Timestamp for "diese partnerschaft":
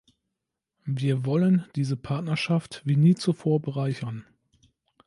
1.75-2.81